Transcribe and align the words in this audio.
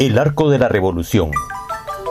El 0.00 0.18
Arco 0.18 0.48
de 0.48 0.58
la 0.58 0.70
Revolución 0.70 1.30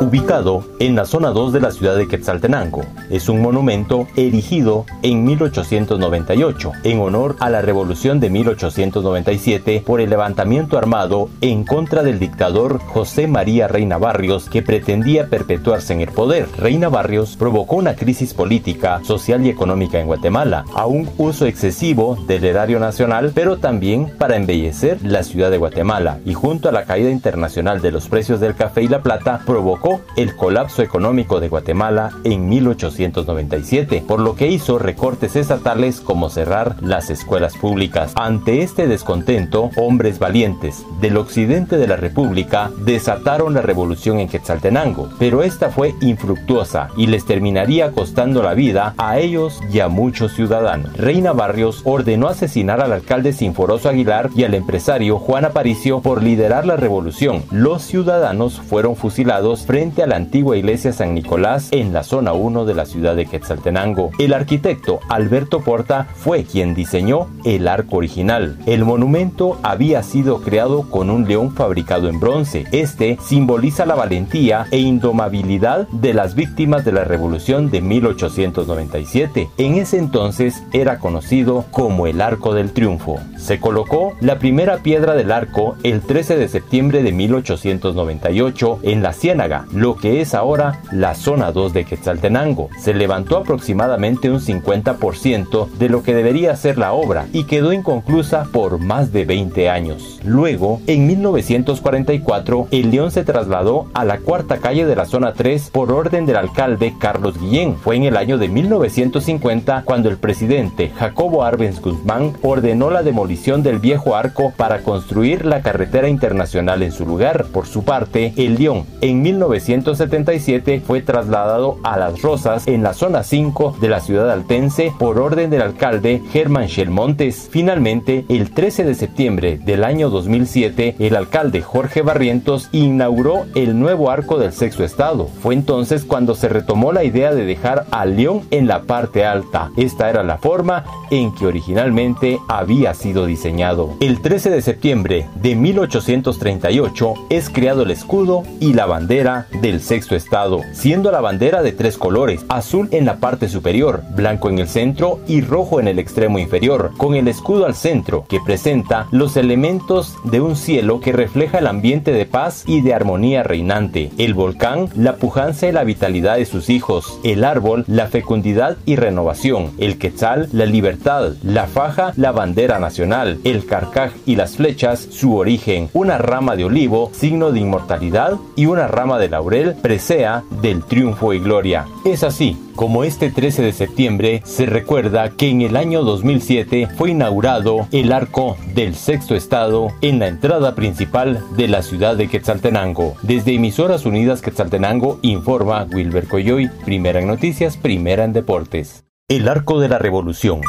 ubicado 0.02 0.64
en 0.80 0.96
la 0.96 1.06
zona 1.06 1.30
2 1.30 1.54
de 1.54 1.60
la 1.60 1.72
ciudad 1.72 1.96
de 1.96 2.08
Quetzaltenango. 2.08 2.84
Es 3.10 3.28
un 3.28 3.42
monumento 3.42 4.08
erigido 4.16 4.86
en 5.02 5.25
1898 5.25 6.71
en 6.84 7.00
honor 7.00 7.36
a 7.39 7.50
la 7.50 7.62
revolución 7.62 8.20
de 8.20 8.30
1897 8.30 9.84
por 9.86 10.00
el 10.00 10.09
levantamiento 10.09 10.77
armado 10.77 11.30
en 11.41 11.66
contra 11.66 12.04
del 12.04 12.20
dictador 12.20 12.80
José 12.80 13.27
María 13.27 13.68
Reina 13.68 13.98
Barrios 13.98 14.50
que 14.50 14.62
pretendía 14.62 15.27
perpetuarse 15.27 15.93
en 15.93 16.02
el 16.02 16.09
poder. 16.09 16.47
Reina 16.57 16.89
Barrios 16.89 17.36
provocó 17.36 17.75
una 17.75 17.95
crisis 17.95 18.34
política, 18.34 19.02
social 19.04 19.45
y 19.45 19.50
económica 19.50 20.00
en 20.00 20.07
Guatemala, 20.07 20.66
a 20.75 20.86
un 20.86 21.09
uso 21.18 21.45
excesivo 21.45 22.18
del 22.27 22.45
erario 22.45 22.79
nacional, 22.79 23.31
pero 23.36 23.57
también 23.57 24.13
para 24.18 24.38
embellecer 24.38 25.00
la 25.04 25.23
ciudad 25.23 25.52
de 25.52 25.57
Guatemala 25.57 26.20
y 26.25 26.34
junto 26.34 26.70
a 26.70 26.71
la 26.71 26.86
caída 26.86 27.09
internacional 27.09 27.81
de 27.81 27.91
los 27.91 28.07
precios 28.07 28.39
del 28.39 28.55
café 28.55 28.84
y 28.84 28.88
la 28.88 29.02
plata 29.02 29.41
provocó 29.45 29.89
el 30.16 30.36
colapso 30.36 30.82
económico 30.82 31.39
de 31.39 31.50
Guatemala 31.50 32.11
en 32.23 32.47
1897, 32.50 34.03
por 34.08 34.20
lo 34.20 34.36
que 34.36 34.47
hizo 34.47 34.80
recortes 34.80 35.36
estatales 35.36 36.02
como 36.02 36.30
cerrar 36.30 36.75
las 36.81 37.09
escuelas 37.09 37.58
públicas. 37.58 38.14
Ante 38.16 38.61
este 38.61 38.88
descontento, 38.88 39.72
hombres 39.75 40.20
valientes 40.20 40.86
del 41.02 41.17
occidente 41.17 41.78
de 41.78 41.88
la 41.88 41.95
República 41.95 42.72
desataron 42.86 43.53
la 43.53 43.61
revolución 43.61 44.20
en 44.20 44.28
Quetzaltenango, 44.28 45.09
pero 45.17 45.44
esta 45.44 45.70
fue 45.70 45.95
infructuosa 46.02 46.89
y 46.95 47.08
les 47.08 47.25
terminaría 47.25 47.92
costando 47.92 48.44
la 48.44 48.53
vida 48.53 48.94
a 48.97 49.17
ellos 49.19 49.59
y 49.72 49.80
a 49.80 49.88
muchos 49.88 50.33
ciudadanos. 50.33 50.94
Reina 50.95 51.33
Barrios 51.33 51.81
ordenó 51.86 52.28
asesinar 52.28 52.81
al 52.81 52.94
alcalde 52.94 53.33
Sinforoso 53.33 53.89
Aguilar 53.89 54.30
y 54.36 54.44
al 54.44 54.53
empresario 54.53 55.19
Juan 55.19 55.45
Aparicio 55.45 56.02
por 56.02 56.22
liderar 56.22 56.66
la 56.66 56.75
revolución. 56.75 57.44
Los 57.52 57.83
ciudadanos 57.83 58.59
fueron 58.59 58.95
fusilados 58.95 59.66
frente 59.66 59.78
frente 59.80 60.03
a 60.03 60.08
la 60.08 60.17
antigua 60.17 60.58
iglesia 60.58 60.92
San 60.92 61.14
Nicolás 61.14 61.69
en 61.72 61.94
la 61.94 62.03
zona 62.03 62.33
1 62.33 62.66
de 62.66 62.73
la 62.73 62.85
ciudad 62.85 63.16
de 63.16 63.25
Quetzaltenango. 63.25 64.11
El 64.19 64.33
arquitecto 64.33 64.99
Alberto 65.08 65.61
Porta 65.61 66.05
fue 66.16 66.44
quien 66.44 66.75
diseñó 66.75 67.30
el 67.45 67.66
arco 67.66 67.95
original. 67.95 68.57
El 68.66 68.83
monumento 68.83 69.57
había 69.63 70.03
sido 70.03 70.41
creado 70.41 70.89
con 70.89 71.09
un 71.09 71.30
león 71.30 71.55
fabricado 71.55 72.09
en 72.09 72.19
bronce. 72.19 72.66
Este 72.73 73.17
simboliza 73.22 73.85
la 73.85 73.95
valentía 73.95 74.66
e 74.69 74.80
indomabilidad 74.80 75.88
de 75.94 76.13
las 76.13 76.35
víctimas 76.35 76.83
de 76.83 76.91
la 76.91 77.05
revolución 77.05 77.72
de 77.72 77.80
1897. 77.80 79.50
En 79.57 79.75
ese 79.75 79.97
entonces 79.97 80.61
era 80.73 81.00
conocido 81.00 81.63
como 81.72 82.05
el 82.05 82.19
Arco 82.19 82.53
del 82.53 82.73
Triunfo. 82.73 83.17
Se 83.38 83.61
colocó 83.61 84.17
la 84.19 84.39
primera 84.39 84.80
piedra 84.80 85.16
del 85.16 85.31
arco 85.31 85.77
el 85.83 86.02
13 86.02 86.35
de 86.35 86.50
septiembre 86.50 87.02
de 87.02 87.13
1898 87.13 88.80
en 88.83 89.02
la 89.02 89.13
Ciénaga, 89.13 89.66
lo 89.73 89.95
que 89.95 90.22
es 90.22 90.34
ahora 90.34 90.81
la 90.92 91.16
zona 91.16 91.52
2 91.52 91.73
de 91.73 91.86
Quetzaltenango. 91.86 92.70
Se 92.80 92.94
levantó 92.94 93.38
aproximadamente 93.38 94.30
un 94.30 94.39
50% 94.39 95.70
de 95.72 95.89
lo 95.89 96.03
que 96.03 96.14
debería 96.14 96.56
ser 96.56 96.78
la 96.78 96.94
obra 96.94 97.28
y 97.34 97.44
quedó 97.44 97.73
inconclusa 97.73 98.45
por 98.52 98.80
más 98.80 99.12
de 99.12 99.25
20 99.25 99.70
años. 99.70 100.20
Luego, 100.23 100.81
en 100.88 101.08
1944, 101.08 102.67
el 102.72 102.92
León 102.92 103.12
se 103.12 103.23
trasladó 103.23 103.88
a 103.94 104.06
la 104.06 104.20
cuarta 104.20 104.58
calle 104.58 104.86
de 104.86 104.95
la 104.95 105.06
zona 105.06 105.34
3 105.34 105.70
por 105.72 105.92
orden 105.92 106.25
del 106.25 106.38
alcalde 106.38 106.94
Carlos 107.00 107.40
Guillén. 107.40 107.75
Fue 107.75 107.95
en 107.95 108.03
el 108.03 108.17
año 108.17 108.38
de 108.38 108.50
1950 108.50 109.84
cuando 109.86 110.09
el 110.09 110.17
presidente 110.17 110.92
Jacobo 110.97 111.44
Arbenz 111.44 111.81
Guzmán 111.81 112.34
ordenó 112.42 112.90
la 112.90 113.03
demolición 113.03 113.64
del 113.64 113.80
viejo 113.80 114.16
arco 114.16 114.53
para 114.56 114.84
construir 114.84 115.45
la 115.45 115.62
carretera 115.62 116.09
internacional 116.09 116.84
en 116.84 116.92
su 116.92 117.06
lugar. 117.06 117.45
Por 117.52 117.66
su 117.66 117.84
parte, 117.84 118.34
el 118.38 118.56
León 118.56 118.86
en 119.02 119.23
19 119.23 119.48
1977 119.50 120.83
fue 120.86 121.02
trasladado 121.02 121.80
a 121.81 121.97
Las 121.97 122.22
Rosas 122.22 122.67
en 122.67 122.83
la 122.83 122.94
zona 122.94 123.23
5 123.23 123.78
de 123.81 123.89
la 123.89 124.00
ciudad 124.00 124.30
altense 124.30 124.94
por 125.00 125.17
orden 125.17 125.50
del 125.50 125.64
alcalde 125.64 126.22
Germán 126.31 126.68
Montes. 126.90 127.50
Finalmente, 127.50 128.25
el 128.29 128.51
13 128.51 128.84
de 128.84 128.94
septiembre 128.94 129.57
del 129.57 129.84
año 129.84 130.12
2007, 130.12 130.97
el 131.00 131.16
alcalde 131.16 131.63
Jorge 131.63 132.03
Barrientos 132.03 132.69
inauguró 132.72 133.47
el 133.56 133.79
nuevo 133.79 134.12
arco 134.12 134.38
del 134.38 134.53
sexto 134.53 134.84
estado. 134.84 135.28
Fue 135.41 135.56
entonces 135.56 136.06
cuando 136.06 136.35
se 136.35 136.47
retomó 136.47 136.91
la 136.91 137.03
idea 137.03 137.34
de 137.34 137.46
dejar 137.46 137.88
a 137.90 138.06
León 138.06 138.41
en 138.52 138.68
la 138.68 138.84
parte 138.84 139.25
alta. 139.25 139.72
Esta 139.78 140.12
era 140.12 140.22
la 140.22 140.38
forma 140.38 140.84
en 141.09 141.34
que 141.34 141.47
originalmente 141.47 142.40
había 142.47 142.94
sido 142.94 143.25
diseñado. 143.25 143.96
El 144.00 144.22
13 144.22 144.52
de 144.52 144.62
septiembre 144.62 145.28
de 145.41 145.56
1838 145.56 147.13
es 147.31 147.50
creado 147.50 147.81
el 147.81 147.91
escudo 147.91 148.44
y 148.59 148.73
la 148.73 148.85
bandera 148.85 149.38
del 149.61 149.81
sexto 149.81 150.16
estado, 150.16 150.61
siendo 150.73 151.11
la 151.11 151.22
bandera 151.22 151.61
de 151.61 151.72
tres 151.72 151.97
colores, 151.97 152.45
azul 152.50 152.89
en 152.91 153.05
la 153.05 153.17
parte 153.17 153.50
superior, 153.50 154.03
blanco 154.16 154.50
en 154.50 154.59
el 154.59 154.67
centro 154.67 155.19
y 155.27 155.41
rojo 155.41 155.79
en 155.79 155.88
el 155.88 156.00
extremo 156.00 156.39
inferior, 156.39 156.91
con 156.97 157.16
el 157.16 157.27
escudo 157.27 157.66
al 157.66 157.75
centro, 157.75 158.25
que 158.28 158.39
presenta 158.39 159.07
los 159.11 159.38
elementos 159.38 160.16
de 160.23 160.41
un 160.41 160.55
cielo 160.55 160.99
que 160.99 161.11
refleja 161.11 161.59
el 161.59 161.67
ambiente 161.67 162.11
de 162.11 162.25
paz 162.25 162.63
y 162.67 162.81
de 162.81 162.94
armonía 162.94 163.44
reinante, 163.44 164.11
el 164.17 164.33
volcán, 164.33 164.89
la 164.95 165.16
pujanza 165.16 165.67
y 165.67 165.72
la 165.72 165.83
vitalidad 165.83 166.38
de 166.38 166.45
sus 166.45 166.69
hijos, 166.69 167.19
el 167.23 167.44
árbol, 167.44 167.85
la 167.88 168.07
fecundidad 168.07 168.78
y 168.85 168.95
renovación, 168.95 169.72
el 169.78 169.97
quetzal, 169.97 170.49
la 170.51 170.66
libertad, 170.66 171.33
la 171.44 171.67
faja, 171.67 172.13
la 172.16 172.31
bandera 172.31 172.79
nacional, 172.79 173.39
el 173.44 173.66
carcaj 173.66 174.11
y 174.25 174.35
las 174.35 174.57
flechas, 174.57 174.99
su 175.11 175.35
origen, 175.35 175.89
una 175.94 176.17
rama 176.17 176.55
de 176.55 176.66
olivo, 176.66 177.11
signo 177.13 177.51
de 177.51 177.59
inmortalidad 177.59 178.33
y 178.55 178.66
una 178.66 178.88
rama 178.88 179.19
de 179.19 179.28
laurel 179.29 179.75
presea 179.81 180.44
del 180.62 180.84
triunfo 180.84 181.34
y 181.34 181.40
gloria. 181.40 181.85
Es 182.06 182.23
así 182.23 182.57
como 182.75 183.03
este 183.03 183.29
13 183.29 183.62
de 183.62 183.73
septiembre 183.73 184.41
se 184.45 184.66
recuerda 184.66 185.31
que 185.31 185.50
en 185.50 185.62
el 185.62 185.75
año 185.75 186.03
2007 186.03 186.88
fue 186.97 187.12
inaugurado 187.12 187.88
el 187.91 188.13
arco 188.13 188.56
del 188.73 188.95
sexto 188.95 189.35
estado 189.35 189.90
en 190.01 190.19
la 190.19 190.28
entrada 190.28 190.75
principal 190.75 191.44
de 191.57 191.67
la 191.67 191.81
ciudad 191.81 192.16
de 192.16 192.29
Quetzaltenango. 192.29 193.16
Desde 193.22 193.53
Emisoras 193.53 194.06
Unidas 194.06 194.41
Quetzaltenango 194.41 195.19
informa 195.23 195.88
Wilber 195.91 196.28
Coyoy, 196.28 196.69
primera 196.85 197.19
en 197.19 197.28
noticias, 197.28 197.75
primera 197.75 198.23
en 198.23 198.31
deportes. 198.31 199.03
El 199.28 199.50
arco 199.50 199.79
de 199.79 199.90
la 199.90 200.00
revolución 200.00 200.61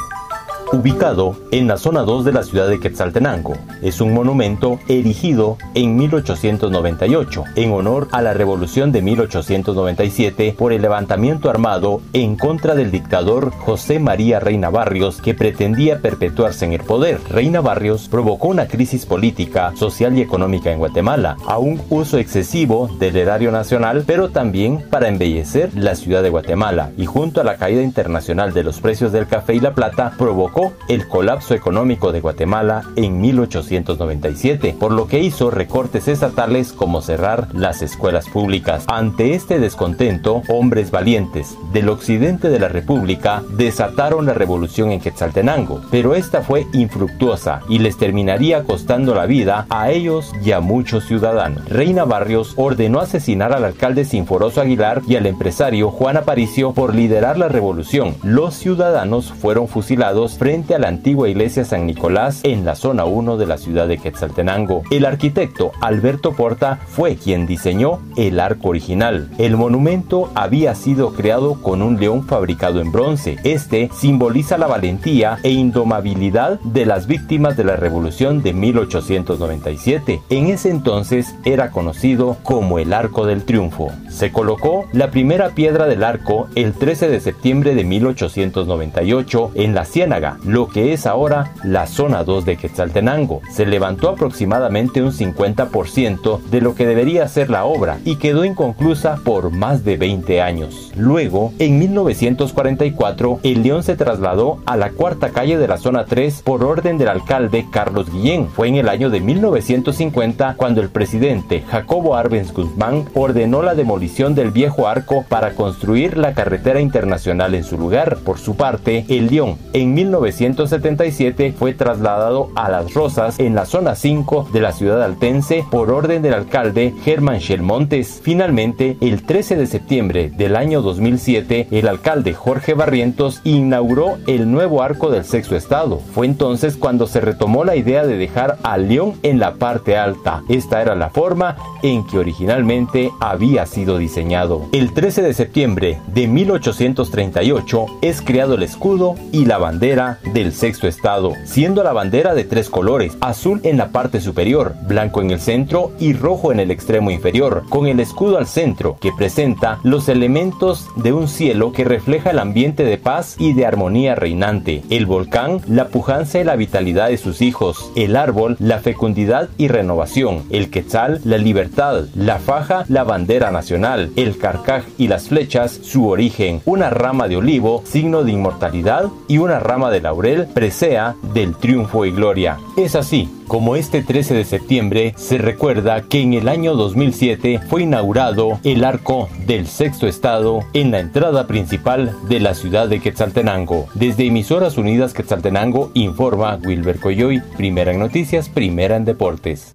ubicado 0.73 1.37
en 1.51 1.67
la 1.67 1.77
zona 1.77 2.03
2 2.03 2.25
de 2.25 2.33
la 2.33 2.43
ciudad 2.43 2.69
de 2.69 2.79
Quetzaltenango. 2.79 3.55
Es 3.83 4.01
un 4.01 4.15
monumento 4.15 4.79
erigido 4.89 5.57
en 5.75 5.97
1898 5.97 7.45
en 7.57 7.73
honor 7.73 8.09
a 8.13 8.23
la 8.23 8.35
revolución 8.35 8.93
de 8.93 9.03
1897 9.03 10.55
por 10.57 10.73
el 10.73 10.83
levantamiento 10.83 11.51
armado 11.51 12.01
en 12.13 12.37
contra 12.37 12.75
del 12.75 12.91
dictador 12.91 13.51
José 13.51 13.99
María 13.99 14.39
Reina 14.41 14.71
Barrios 14.71 15.21
que 15.21 15.35
pretendía 15.35 16.01
perpetuarse 16.01 16.65
en 16.65 16.73
el 16.73 16.83
poder. 16.83 17.21
Reina 17.31 17.61
Barrios 17.61 18.09
provocó 18.09 18.49
una 18.49 18.67
crisis 18.67 19.07
política, 19.07 19.73
social 19.77 20.17
y 20.17 20.23
económica 20.23 20.71
en 20.71 20.79
Guatemala, 20.79 21.37
a 21.47 21.59
un 21.59 21.81
uso 21.91 22.19
excesivo 22.19 22.89
del 22.99 23.17
erario 23.17 23.51
nacional, 23.51 24.05
pero 24.07 24.31
también 24.31 24.85
para 24.89 25.09
embellecer 25.09 25.71
la 25.75 25.95
ciudad 25.95 26.23
de 26.23 26.31
Guatemala 26.31 26.91
y 26.97 27.07
junto 27.07 27.41
a 27.41 27.45
la 27.45 27.57
caída 27.57 27.83
internacional 27.83 28.53
de 28.53 28.65
los 28.65 28.81
precios 28.81 29.13
del 29.13 29.27
café 29.27 29.55
y 29.55 29.61
la 29.61 29.75
plata 29.75 30.13
provocó 30.17 30.60
el 30.89 31.09
colapso 31.09 31.55
económico 31.55 32.13
de 32.13 32.21
Guatemala 32.21 32.83
en 32.97 33.21
1897, 33.21 34.77
por 34.79 34.93
lo 34.93 35.07
que 35.07 35.21
hizo 35.21 35.51
recortes 35.51 36.09
estatales 36.09 36.73
como 36.73 37.01
cerrar 37.01 37.49
las 37.53 37.83
escuelas 37.83 38.29
públicas. 38.29 38.85
Ante 38.87 39.35
este 39.35 39.59
descontento, 39.59 40.43
hombres 40.49 40.91
valientes 40.91 41.57
del 41.73 41.89
occidente 41.89 42.49
de 42.49 42.59
la 42.59 42.69
República 42.69 43.43
desataron 43.57 44.27
la 44.27 44.35
revolución 44.35 44.91
en 44.91 45.01
Quetzaltenango, 45.01 45.81
pero 45.91 46.15
esta 46.15 46.43
fue 46.43 46.67
infructuosa 46.73 47.61
y 47.69 47.79
les 47.79 47.97
terminaría 47.97 48.65
costando 48.65 49.15
la 49.15 49.27
vida 49.27 49.67
a 49.71 49.91
ellos 49.91 50.33
y 50.45 50.53
a 50.53 50.61
muchos 50.61 51.05
ciudadanos. 51.07 51.69
Reina 51.69 52.05
Barrios 52.05 52.55
ordenó 52.57 53.01
asesinar 53.01 53.53
al 53.53 53.65
alcalde 53.65 54.05
Sinforoso 54.05 54.61
Aguilar 54.61 55.03
y 55.07 55.17
al 55.17 55.27
empresario 55.27 55.91
Juan 55.91 56.17
Aparicio 56.17 56.73
por 56.73 56.95
liderar 56.95 57.39
la 57.39 57.49
revolución. 57.49 58.17
Los 58.23 58.55
ciudadanos 58.55 59.33
fueron 59.33 59.69
fusilados 59.69 60.39
frente 60.39 60.50
frente 60.51 60.75
a 60.75 60.81
la 60.81 60.89
antigua 60.89 61.29
iglesia 61.29 61.65
San 61.65 61.87
Nicolás 61.87 62.41
en 62.43 62.65
la 62.65 62.75
zona 62.75 63.05
1 63.05 63.37
de 63.37 63.47
la 63.47 63.57
ciudad 63.57 63.87
de 63.87 63.99
Quetzaltenango. 63.99 64.83
El 64.91 65.07
arquitecto 65.07 65.71
Alberto 65.81 66.33
Porta 66.33 66.81
fue 66.89 67.15
quien 67.15 67.47
diseñó 67.47 68.01
el 68.17 68.41
arco 68.41 68.71
original. 68.71 69.31
El 69.39 69.57
monumento 69.57 70.29
había 70.35 70.75
sido 70.75 71.13
creado 71.13 71.63
con 71.63 71.83
un 71.83 72.01
león 72.01 72.27
fabricado 72.27 72.81
en 72.81 72.91
bronce. 72.91 73.37
Este 73.45 73.91
simboliza 73.95 74.59
la 74.59 74.67
valentía 74.67 75.39
e 75.45 75.53
indomabilidad 75.53 76.59
de 76.65 76.85
las 76.85 77.07
víctimas 77.07 77.57
de 77.57 77.63
la 77.63 77.77
revolución 77.77 78.43
de 78.43 78.53
1897. 78.53 80.21
En 80.31 80.49
ese 80.49 80.71
entonces 80.71 81.33
era 81.45 81.71
conocido 81.71 82.39
como 82.43 82.81
el 82.81 82.93
Arco 82.93 83.25
del 83.25 83.45
Triunfo. 83.45 83.93
Se 84.09 84.33
colocó 84.33 84.89
la 84.93 85.13
primera 85.13 85.51
piedra 85.51 85.87
del 85.87 86.03
arco 86.03 86.49
el 86.57 86.73
13 86.73 87.09
de 87.09 87.21
septiembre 87.21 87.77
de 87.77 87.85
1898 87.85 89.53
en 89.55 89.77
la 89.77 89.85
Ciénaga, 89.85 90.39
lo 90.45 90.69
que 90.69 90.93
es 90.93 91.07
ahora 91.07 91.53
la 91.65 91.87
zona 91.87 92.25
2 92.25 92.45
de 92.45 92.57
Quetzaltenango. 92.57 93.41
Se 93.51 93.67
levantó 93.67 94.09
aproximadamente 94.09 95.03
un 95.03 95.13
50% 95.13 96.41
de 96.43 96.61
lo 96.61 96.75
que 96.75 96.87
debería 96.87 97.27
ser 97.29 97.51
la 97.51 97.65
obra 97.65 97.99
y 98.05 98.17
quedó 98.17 98.45
inconclusa 98.45 99.17
por 99.25 99.51
más 99.51 99.85
de 99.85 99.97
20 99.97 100.43
años. 100.43 100.93
Luego, 100.97 101.53
en 101.59 101.79
1944, 101.79 103.41
el 103.43 103.63
León 103.63 103.83
se 103.83 103.97
trasladó 103.97 104.59
a 104.67 104.77
la 104.77 104.91
cuarta 104.91 105.31
calle 105.31 105.59
de 105.59 105.69
la 105.69 105.79
zona 105.79 106.05
3 106.05 106.43
por 106.43 106.65
orden 106.65 106.99
del 106.99 107.09
alcalde 107.09 107.67
Carlos 107.71 108.11
Guillén. 108.11 108.49
Fue 108.49 108.69
en 108.69 108.77
el 108.77 108.89
año 108.89 109.11
de 109.11 109.21
1950 109.21 110.55
cuando 110.57 110.81
el 110.81 110.89
presidente 110.89 111.63
Jacobo 111.69 112.17
Arbenz 112.17 112.53
Guzmán 112.53 113.07
ordenó 113.15 113.63
la 113.63 113.75
demolición 113.75 114.35
del 114.35 114.51
viejo 114.51 114.89
arco 114.89 115.25
para 115.29 115.53
construir 115.53 116.17
la 116.17 116.35
carretera 116.35 116.81
internacional 116.81 117.55
en 117.55 117.65
su 117.65 117.79
lugar. 117.79 118.19
Por 118.25 118.39
su 118.39 118.57
parte, 118.57 119.05
el 119.09 119.29
León 119.29 119.59
en 119.73 119.95
1977 120.31 121.55
fue 121.59 121.75
trasladado 121.75 122.51
a 122.55 122.71
Las 122.71 122.95
Rosas 122.95 123.41
en 123.41 123.55
la 123.57 123.67
zona 123.67 123.97
5 123.97 124.49
de 124.53 124.61
la 124.61 124.73
ciudad 124.73 125.03
altense 125.03 125.65
por 125.71 125.91
orden 125.91 126.23
del 126.23 126.35
alcalde 126.35 126.95
Germán 127.03 127.41
Montes. 127.61 128.21
Finalmente, 128.23 128.97
el 129.01 129.25
13 129.25 129.57
de 129.57 129.67
septiembre 129.67 130.31
del 130.31 130.55
año 130.55 130.83
2007, 130.83 131.67
el 131.73 131.89
alcalde 131.89 132.33
Jorge 132.33 132.75
Barrientos 132.75 133.41
inauguró 133.45 134.19
el 134.29 134.51
nuevo 134.53 134.83
arco 134.83 135.11
del 135.11 135.25
sexto 135.25 135.57
estado. 135.57 136.01
Fue 136.15 136.27
entonces 136.27 136.77
cuando 136.77 137.09
se 137.09 137.21
retomó 137.21 137.65
la 137.65 137.77
idea 137.77 138.07
de 138.07 138.17
dejar 138.17 138.59
al 138.63 138.89
León 138.89 139.15
en 139.23 139.41
la 139.41 139.55
parte 139.55 139.97
alta. 139.97 140.43
Esta 140.49 140.81
era 140.81 140.95
la 140.95 141.11
forma 141.11 141.57
en 141.83 142.07
que 142.07 142.19
originalmente 142.19 143.11
había 143.21 143.67
sido 143.67 143.99
diseñado. 143.99 144.67
El 144.73 144.93
13 144.93 145.23
de 145.23 145.35
septiembre 145.35 145.99
de 146.07 146.29
1838 146.29 147.87
es 148.03 148.23
creado 148.23 148.55
el 148.55 148.63
escudo 148.63 149.15
y 149.33 149.47
la 149.47 149.59
bandera 149.59 150.10
del 150.33 150.53
sexto 150.53 150.89
estado, 150.89 151.35
siendo 151.45 151.83
la 151.83 151.93
bandera 151.93 152.35
de 152.35 152.45
tres 152.45 152.71
colores, 152.71 153.17
azul 153.21 153.61
en 153.65 153.77
la 153.77 153.89
parte 153.89 154.21
superior, 154.21 154.75
blanco 154.87 155.21
en 155.21 155.31
el 155.31 155.41
centro 155.41 155.93
y 155.99 156.13
rojo 156.13 156.53
en 156.53 156.61
el 156.61 156.71
extremo 156.71 157.11
inferior, 157.11 157.65
con 157.69 157.87
el 157.87 158.01
escudo 158.01 158.39
al 158.39 158.47
centro, 158.47 158.97
que 159.01 159.13
presenta 159.13 159.79
los 159.83 160.09
elementos 160.09 160.89
de 160.97 161.13
un 161.13 161.29
cielo 161.29 161.73
que 161.73 161.85
refleja 161.85 162.31
el 162.31 162.39
ambiente 162.39 162.85
de 162.85 162.99
paz 162.99 163.37
y 163.39 163.53
de 163.53 163.67
armonía 163.67 164.15
reinante, 164.15 164.83
el 164.91 165.07
volcán, 165.07 165.61
la 165.69 165.89
pujanza 165.89 166.39
y 166.39 166.45
la 166.45 166.57
vitalidad 166.57 167.09
de 167.09 167.19
sus 167.19 167.43
hijos, 167.43 167.91
el 167.97 168.17
árbol, 168.17 168.57
la 168.59 168.79
fecundidad 168.79 169.49
y 169.57 169.69
renovación, 169.69 170.45
el 170.51 170.71
quetzal, 170.71 171.21
la 171.25 171.39
libertad, 171.39 172.05
la 172.15 172.39
faja, 172.39 172.85
la 172.89 173.05
bandera 173.05 173.51
nacional, 173.51 174.11
el 174.17 174.39
carcaj 174.39 174.85
y 174.99 175.09
las 175.09 175.29
flechas, 175.29 175.73
su 175.83 176.09
origen, 176.09 176.63
una 176.65 176.91
rama 176.91 177.29
de 177.29 177.37
olivo, 177.37 177.83
signo 177.85 178.25
de 178.25 178.33
inmortalidad, 178.33 179.07
y 179.29 179.39
una 179.39 179.61
rama 179.61 179.91
laurel, 180.01 180.47
presea 180.47 181.15
del 181.35 181.55
triunfo 181.57 182.05
y 182.05 182.11
gloria. 182.11 182.59
Es 182.77 182.95
así 182.95 183.29
como 183.51 183.75
este 183.75 184.03
13 184.05 184.35
de 184.35 184.45
septiembre 184.45 185.13
se 185.17 185.37
recuerda 185.37 186.03
que 186.03 186.21
en 186.21 186.35
el 186.35 186.49
año 186.49 186.77
2007 186.77 187.59
fue 187.69 187.83
inaugurado 187.83 188.61
el 188.63 188.85
arco 188.85 189.29
del 189.45 189.67
sexto 189.67 190.07
estado 190.07 190.61
en 190.73 190.93
la 190.93 191.01
entrada 191.01 191.49
principal 191.49 192.15
de 192.29 192.39
la 192.39 192.55
ciudad 192.55 192.89
de 192.89 193.01
Quetzaltenango. 193.01 193.89
Desde 193.95 194.27
Emisoras 194.27 194.79
Unidas 194.79 195.15
Quetzaltenango 195.15 195.91
informa 195.95 196.61
Wilber 196.65 197.01
Coyoy, 197.01 197.43
primera 197.57 197.91
en 197.91 197.99
noticias, 197.99 198.49
primera 198.49 198.95
en 198.95 199.05
deportes. 199.05 199.75